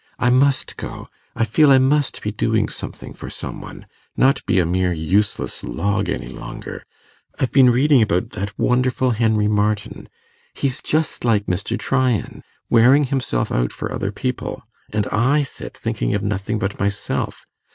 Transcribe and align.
I 0.17 0.31
must 0.31 0.77
go 0.77 1.09
I 1.35 1.45
feel 1.45 1.69
I 1.69 1.77
must 1.77 2.23
be 2.23 2.31
doing 2.31 2.69
something 2.69 3.13
for 3.13 3.29
some 3.29 3.61
one 3.61 3.85
not 4.17 4.43
be 4.47 4.57
a 4.57 4.65
mere 4.65 4.91
useless 4.91 5.63
log 5.63 6.09
any 6.09 6.25
longer. 6.25 6.83
I've 7.37 7.51
been 7.51 7.69
reading 7.69 8.01
about 8.01 8.31
that 8.31 8.57
wonderful 8.57 9.11
Henry 9.11 9.47
Martyn; 9.47 10.09
he's 10.55 10.81
just 10.81 11.23
like 11.23 11.45
Mr. 11.45 11.77
Tryan 11.77 12.41
wearing 12.67 13.03
himself 13.03 13.51
out 13.51 13.71
for 13.71 13.91
other 13.91 14.11
people, 14.11 14.63
and 14.91 15.05
I 15.11 15.43
sit 15.43 15.77
thinking 15.77 16.15
of 16.15 16.23
nothing 16.23 16.57
but 16.57 16.79
myself. 16.79 17.45